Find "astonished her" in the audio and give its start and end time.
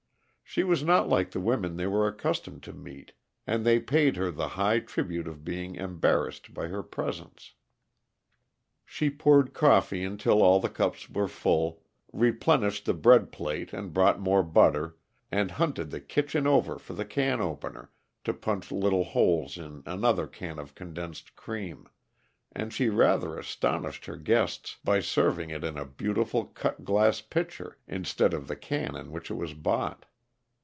23.39-24.17